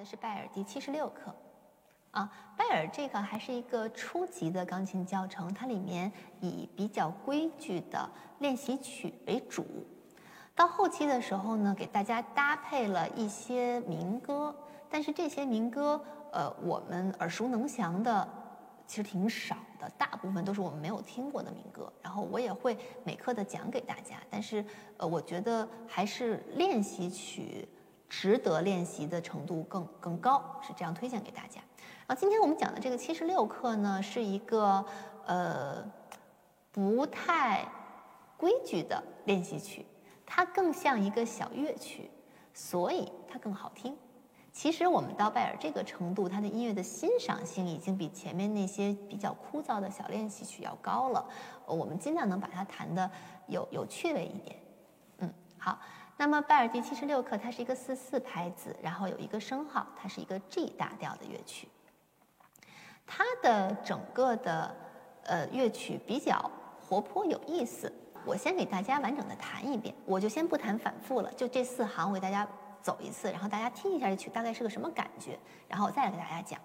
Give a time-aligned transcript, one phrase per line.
[0.00, 1.34] 的是拜耳第七十六课，
[2.12, 9.62] 啊，拜耳这个还是一个初级的钢琴教程，它里面以比较规矩的练习曲为主。
[10.54, 14.54] 到后期的时候呢，给大家搭配了一些民歌，
[14.88, 18.26] 但是这些民歌，呃，我们耳熟能详的
[18.86, 21.92] 其实挺少的，大部分都是我们没有听过的民歌。
[22.00, 22.74] 然后我也会
[23.04, 24.64] 每课的讲给大家，但是
[24.96, 27.68] 呃，我觉得还是练习曲。
[28.10, 31.60] 值得练习的程度更更高，是这样推荐给大家。
[32.08, 34.84] 然后今天我们讲的这个七十六课呢，是一个
[35.26, 35.84] 呃
[36.72, 37.64] 不太
[38.36, 39.86] 规矩的练习曲，
[40.26, 42.10] 它更像一个小乐曲，
[42.52, 43.96] 所以它更好听。
[44.52, 51.24] 其实我们到拜尔这个程度，它的音乐的欣赏性已经比前面那些比较枯燥的小练习曲要高了。
[51.64, 53.08] 我们尽量能把它弹的
[53.46, 54.56] 有有趣味一点。
[55.18, 55.78] 嗯，好。
[56.20, 61.66] 那么拜耳第七十六课，它是一个四四拍子，然后有一个升号，它是一个 G 大调的乐曲。
[63.06, 64.76] 它的整个的
[65.24, 67.90] 呃乐曲比较活泼有意思。
[68.26, 72.46] 我先给大家完整的弹一遍，我就先不弹反复了，就这四行我给大家
[72.82, 76.60] 走一次，然后大家听一下这曲大概是个什么感觉，然后我再来给大家讲。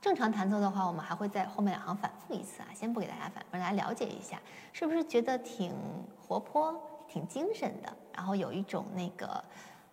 [0.00, 4.40] 正常弹奏的话，我们还会在后面两行反复一次啊，先不给大家反复，让大家了解一下，
[4.72, 5.74] 是不是觉得挺
[6.20, 7.96] 活泼、挺精神的？
[8.14, 9.42] 然后有一种那个，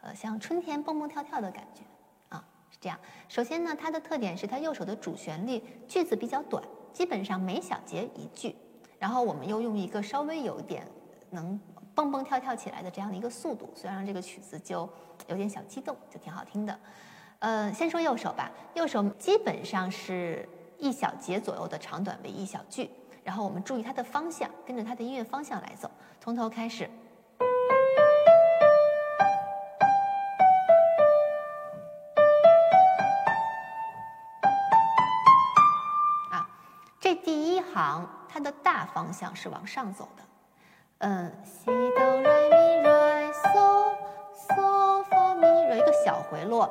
[0.02, 1.82] 呃，像春天蹦蹦跳跳的感觉
[2.30, 3.00] 啊，是这样。
[3.28, 8.56] 首先呢，它的特点是它右手的主旋律句子比较短，基本上每小节一句，
[9.00, 10.88] 然后我们又用一个稍微有一点
[11.32, 11.60] 能
[11.96, 14.88] 蹦蹦跳跳起来的这样的一个速度，所以让这个曲子就
[15.28, 16.80] 有点小激动，就挺好听的。
[17.46, 18.50] 呃，先说右手吧。
[18.74, 22.90] 右手基本上是一小节左右的长短为一小句，
[23.24, 25.88] 然后我们注意它的方向，跟着它的音乐方向来走。
[26.20, 26.90] 从头开始。
[36.32, 36.50] 啊，
[37.00, 40.24] 这第一行它的大方向是往上走的。
[40.98, 41.32] 嗯，
[46.56, 46.70] 落。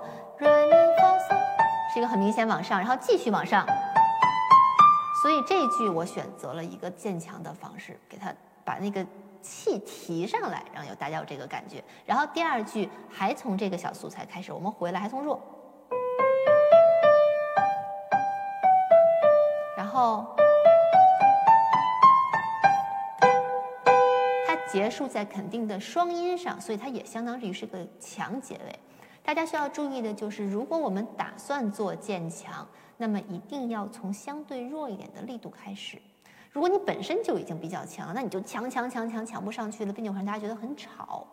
[1.92, 3.64] 是一个很明显往上，然后继续往上，
[5.22, 8.34] 所以这句我选择了一个渐强的方式，给它
[8.64, 9.06] 把那个
[9.40, 11.80] 气提上来，让有大家有这个感觉。
[12.04, 15.40] 然后第二句还从这个小素材开始，我们回来还从弱，
[19.76, 20.34] 然后
[24.48, 28.80] 它结束在肯定的双音上，所以它也相当于是个强结尾。
[29.24, 32.66] 大家需要注意的就是，如果我们打算做渐强，
[32.98, 36.00] 那么一定要从相对弱一点的力度开始。
[36.52, 41.26] 如果你本身就已经比较强，那你就强强强强强不上去了，并且会让大家觉得很吵。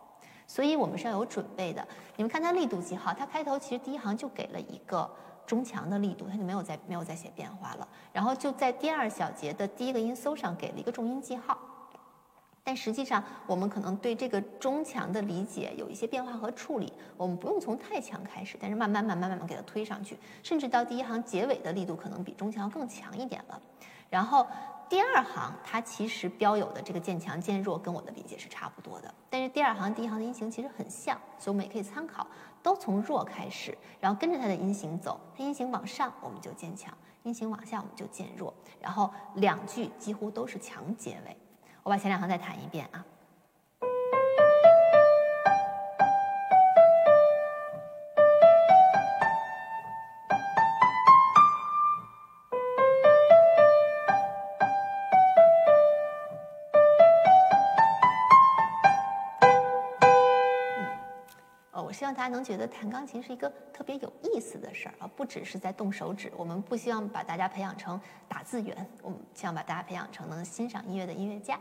[0.46, 1.86] 所以我们是要有准备的。
[2.16, 5.08] 你们看它力度记号，它开头其实第一行就给了一个
[5.46, 7.86] 中强的力度，它就没有再没有再写变化了。
[8.10, 11.58] 然后就在第二小节的第一个音搜上给了一个重音记号。
[12.64, 16.92] 但实际上，我们可能对这个中强的理解有一些变化和处理。
[17.16, 23.60] 我们不用从太强开始，但是慢慢、慢慢、慢慢给它推上去，甚至到第一行结尾的力度可能比中强更强一点了。
[24.08, 24.46] 然后
[24.88, 32.24] 第二行它其实标有的这个渐强渐弱跟我的理解是差不多的，但是第二行第一行的音型其实很像，所以我们也可以参考，
[32.62, 41.36] 都从弱开始，然后跟着它的音型走，它音型往上我们就渐强，音型往下我们就渐弱，然后两句几乎都是强结尾。
[41.84, 43.04] 我把前两行再弹一遍啊。
[61.84, 66.32] 我希望大家能觉得弹钢琴是一个特别有意思的事儿啊，不只是在动手指。
[66.36, 71.60] 我们不希望把大家培养成打字员，我们希望把大家培养成能欣赏音乐的音乐家。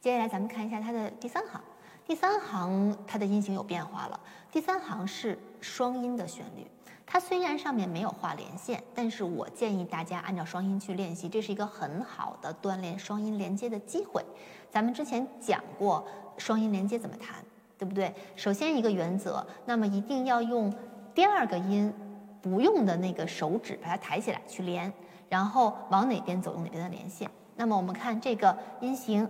[0.00, 1.60] 接下来咱们看一下它的第三行，
[2.06, 4.20] 第三行它的音型有变化了。
[4.52, 6.66] 第三行是双音的旋律，
[7.04, 14.24] 它虽然上面没有画连线，但是我建议大家按照双音去练习，这是一个很好的锻炼双音连接的机会。
[14.70, 16.06] 咱们之前讲过
[16.38, 17.44] 双音连接怎么弹，
[17.76, 18.14] 对不对？
[18.36, 20.72] 首先一个原则，那么一定要用
[21.14, 21.92] 第二个音
[22.40, 24.92] 不用的那个手指把它抬起来去连，
[25.28, 27.28] 然后往哪边走用哪边的连线。
[27.58, 29.26] 那么我们看这个音型，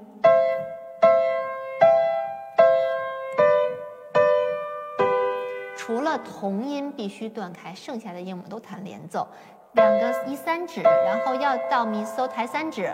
[5.77, 9.27] 除了同音必须断开，剩下的音我们都弹连奏。
[9.75, 12.93] 两个一三指，然后要到咪嗦抬三指，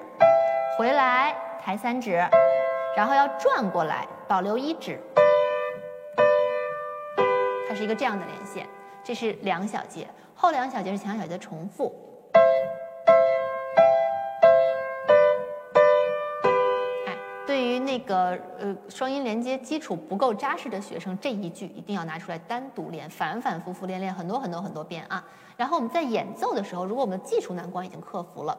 [0.76, 1.34] 回来
[1.64, 2.12] 抬三指，
[2.94, 5.00] 然后要转过来保留一指。
[7.66, 8.68] 它是一个这样的连线，
[9.02, 12.11] 这是两小节，后两小节是前两小节的重复。
[17.92, 25.22] 那个呃双音连接基础不够扎实的学生，这一句一定要拿出来单独练，反反复复练练很多很多很多遍啊。
[25.58, 28.58] 然后我们在演奏的时候，如果我们的技术难关已经克服了，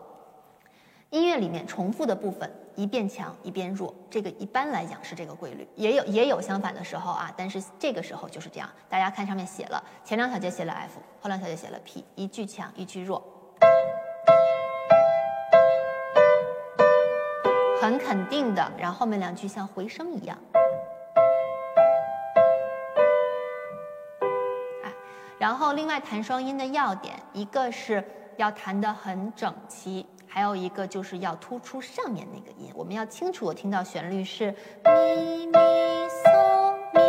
[1.09, 8.69] 音乐里面重复的部分一变强一变弱，这个一般来讲是这个规律，也有也有相反的时候啊，但是这个时候就是这样。
[8.87, 13.23] 大家看上面写了，前两小节写了 F，后两小节写了 P，一句强一句弱，
[17.83, 20.37] 很肯定的，然后后面两句像回声一样。
[24.85, 24.93] 哎，
[25.37, 28.01] 然后另外弹双音的要点，一个是
[28.37, 30.07] 要弹得很整齐。
[30.25, 34.49] 还有一个就是要突出上面那个音，我们要清楚我听到旋律是
[34.85, 35.59] 咪咪
[36.07, 37.01] 嗦咪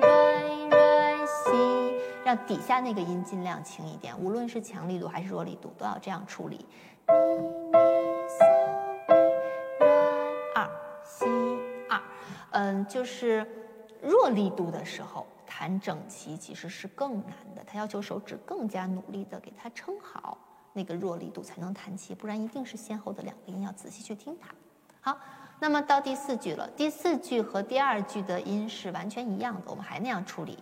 [0.00, 6.64] 瑞瑞西，让底下那个音尽量轻一点，无论是强力度还是弱力度都要这样处理。
[12.64, 13.46] 嗯，就是
[14.00, 20.38] 弱力度的时候弹整齐其实是更难的，它要求手指更加努力的给它撑好。
[20.72, 24.48] 那个弱力度才能弹齐，不然一定是先后的两个音，要仔细去听它。
[25.00, 25.20] 好，
[25.60, 30.58] 那么到第四句了，第四句和第二句的音是完全一样的，我们还那样处理。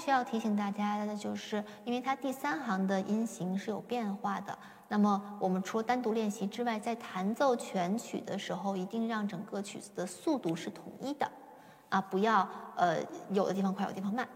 [0.00, 4.56] 需要提醒大家的就是，因为它第三行的音型是有变化的。
[4.88, 11.30] 那么，我们除了单独练习之外，在弹奏全曲的时候，一定让整个曲子的速度是统一的，
[11.90, 12.96] 啊，不要呃
[13.28, 14.26] 有的地方快，有的地方慢。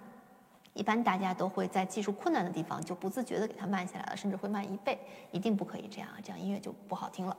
[0.75, 5.01] 一般大家都会在技术困难的地方就不自觉的给它慢下来了，甚至会慢一倍，
[5.31, 7.37] 一定不可以这样，这样音乐就不好听了。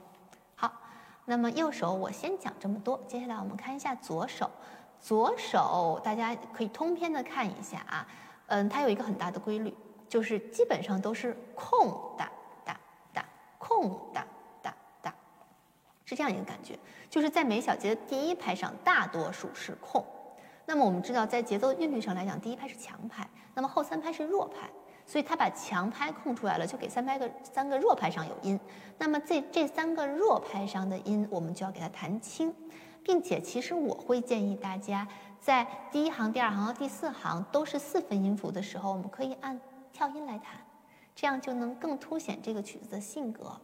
[0.55, 0.71] 好，
[1.25, 4.49] 那么右手我先讲这么多，接下来我们看一下左手。
[5.05, 8.07] 左手大家可以通篇的看一下啊，
[8.47, 9.71] 嗯，它有一个很大的规律，
[10.09, 12.27] 就是基本上都是空哒
[12.65, 12.75] 哒
[13.13, 13.23] 哒。
[13.59, 14.25] 空哒
[14.63, 15.13] 哒哒，
[16.05, 16.75] 是这样一个感觉，
[17.07, 20.03] 就是在每小节的第一拍上，大多数是空。
[20.65, 24.67] 那么我们知道，在节奏韵律上来讲，第一拍是强拍，那么后三拍是弱拍，
[25.05, 28.59] 所以它把强拍空出来了，就给三拍个三个弱拍上有音。
[28.97, 32.51] 那么这这三个弱拍上的音，我们就要给它弹轻，
[33.05, 35.07] 并且其实我会建议大家，
[35.39, 39.61] 在第一行、第二行和第四行都是四分音符的时候，我们可以按
[39.93, 40.55] 跳音来弹。
[41.15, 43.55] 这样就能更凸显这个曲子的性格。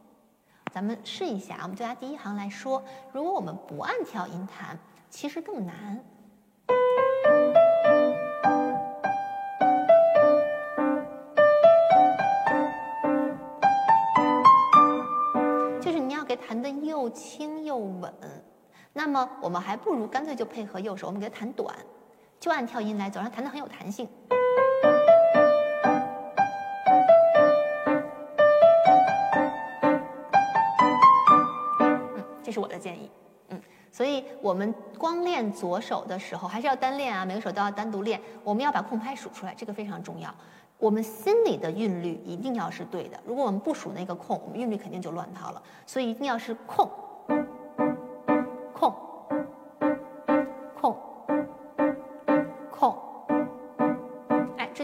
[0.71, 4.77] 咱们试一下，我们就拿第一行来说，如果我们不按跳音弹，
[5.09, 5.99] 其实更难。
[15.81, 17.40] 就是你要给弹的又轻。
[18.93, 21.73] 那么我们还不如干脆就配合右手，我们给它弹短，
[22.39, 24.07] 就按跳音来走，让弹的很有弹性。
[32.43, 33.09] 这是我的建议，
[33.47, 33.61] 嗯，
[33.93, 38.19] 所以我们光练左手的时候，还是要单练啊，每个手都要单独练。
[38.43, 40.29] 我们要把空拍数出来，这个非常重要。
[40.77, 45.63] 我们心里的韵律一定要是对的，如果我们不数那个空，我们韵律肯定就乱套了。
[45.85, 46.89] 所以一定要是，空，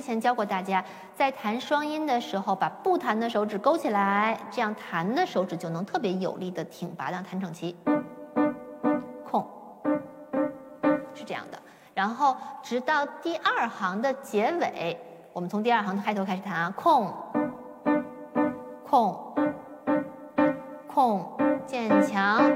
[0.07, 0.81] 前教过大家，
[1.13, 7.75] 在弹双音的时候，把不弹的手指勾起来，这样弹的手指就能特别有力的挺拔，让弹整齐。
[9.29, 9.45] 空，
[11.13, 11.59] 是这样的。
[11.93, 14.97] 然后直到第二行的结尾，
[15.33, 17.13] 我们从第二行的开头开始弹啊，空，
[18.87, 19.35] 空，
[20.87, 22.49] 空，渐强，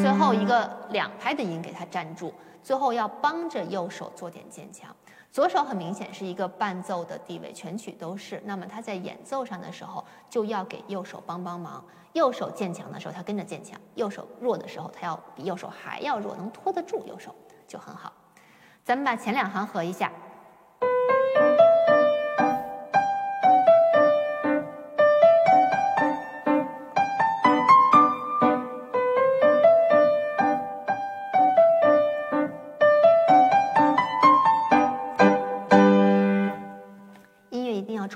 [0.00, 4.90] 最后一个两拍的音给它站住，最后要帮着右手做点渐强。
[5.32, 8.42] 左手很明显是一个伴奏的地位，全曲都是。
[8.44, 11.82] 那么他在演奏上的时候，就要给右手帮帮忙。
[12.12, 17.34] 右手渐强的时候，他跟着渐强；右手弱的时候，他要比右手还要弱，能拖得住右手
[17.66, 18.12] 就很好。
[18.84, 20.12] 咱们把前两行合一下。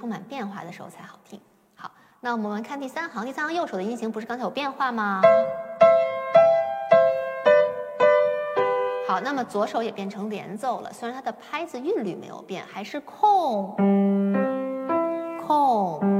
[0.06, 1.40] 满变化的时候才好听。
[1.74, 5.20] 好，那我们看第三行，第三行右手的音型不是刚才有变化吗？
[9.08, 13.74] 好，那么左手也变成连奏了，虽然它的拍子韵律没有变，还是空
[15.46, 16.15] 空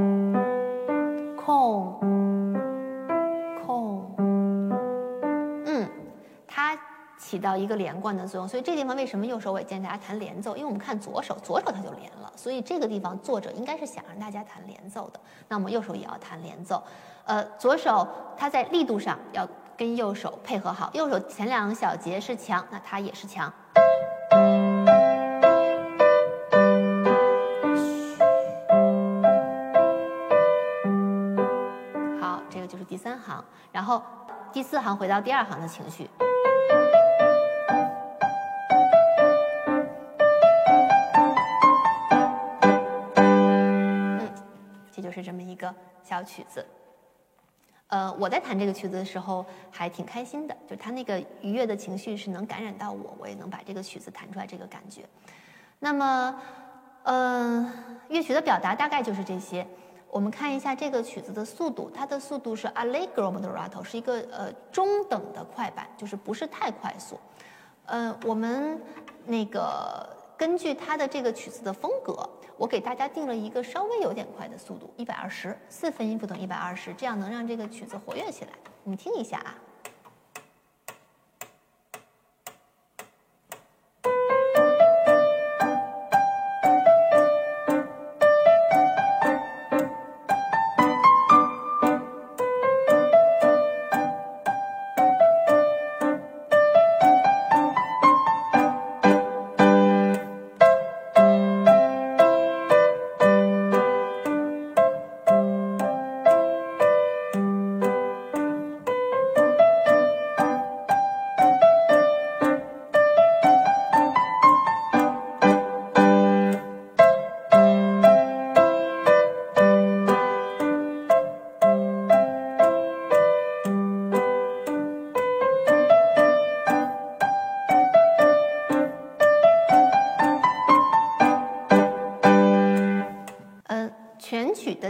[7.27, 10.55] 起到一个连贯的作用，所以这地方为什么右手我也建议大家弹连奏？
[10.55, 15.19] 因为我们看左手，左手它就连了，所以这个地方作者应该是想让大家弹连奏的。
[15.49, 16.81] 那么右手也要弹连奏，
[17.25, 18.07] 呃，左手
[18.37, 19.45] 它在力度上要。
[19.77, 23.53] 跟右手配合好，右手前两个小节是强，那它也是强。
[32.19, 34.01] 好，这个就是第三行，然后
[34.51, 36.06] 第四行回到第二行的情绪。
[46.03, 46.65] 小曲子。
[47.89, 55.07] 呃，我在弹这个曲子的时候还挺开心的，就他那个愉悦的情绪是能感染到我，我也能把这个曲子弹出来这个感觉。
[55.79, 56.41] 那么，
[57.03, 57.71] 呃，
[58.09, 59.65] 乐曲的表达大概就是这些。
[60.09, 67.17] 我们看一下这个曲子的速度，它的速度是 allegro moderato，是一个呃中等的快板，就是不是太快速。
[67.85, 68.81] 呃，我们
[69.25, 72.29] 那个根据它的这个曲子的风格。
[72.57, 78.51] 我给大家定了一个稍微有点快的速度，一百二十四分音符等于一百二十，这样能让这个曲子活跃起来。
[78.83, 79.55] 你听一下啊。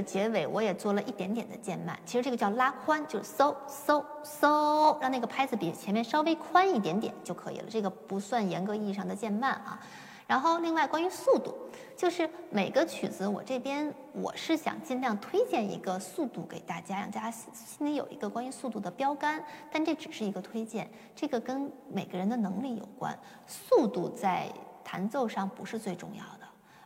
[0.08, 7.66] 结尾我也做了一点点的渐慢，其实这个叫拉宽，就是嗖嗖嗖，让那个拍子比前面稍微宽一点点就可以了。
[7.70, 9.78] 这个不算严格意义上的渐慢啊。
[10.26, 11.56] 然后另外关于速度，
[11.96, 19.42] 就是每个曲子我这边我是想尽量推荐一个速度给大家，让大家心里有一个关于速度的标杆。
[19.72, 23.18] 但这只是一个推荐，这个跟每个人的能力有关。
[23.46, 24.52] 速度在
[24.84, 26.37] 弹奏上不是最重要的。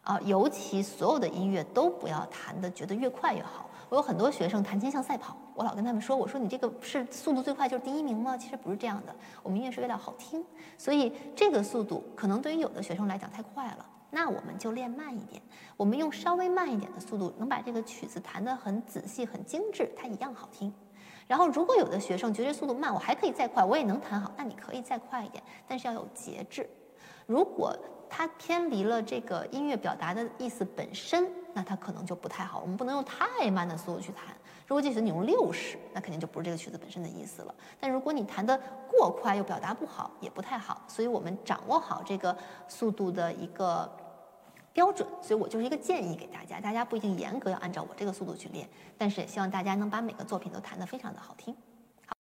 [0.04, 3.70] 啊，尤其所有的音乐都不要弹的，觉得越快越好。
[3.90, 8.38] 我有很多学生弹琴像赛跑，我老跟他们说，我说你这个是速度最快就是第一名吗？
[8.38, 10.44] 其实不是这样的，我们音乐是为了好听，
[10.78, 15.42] 所以这个速度可能对于有的学生来讲太快了，那我们就练慢一点，
[15.76, 20.74] 我们用稍微慢一点的速度，能把这个曲子弹得很仔细、很精致，它一样好听。
[21.28, 26.70] 然后如果有的学生觉得速度慢，我还可以再快，我也能弹好，那你可以再快一点，但是要有节制。
[27.32, 27.74] 如果
[28.10, 32.60] 它偏离了这个音乐表达的意思本身，那它可能就不太好。
[32.60, 34.36] 我们不能用太慢的速度去弹。
[34.68, 37.56] 如果这曲子你用六十，那肯定就不是这个曲子本身的意思了。
[37.80, 40.82] 但如果你弹得过快又表达不好，也不太好。
[40.90, 42.36] 所以我们掌握好这个
[42.68, 43.90] 速度的一个
[44.74, 45.08] 标准。
[45.22, 51.56] 所以我就是一个建议给大家，大家不一定严格要按照我这个速度去练，但是也希望大家能把每个作品都弹得非常的好听。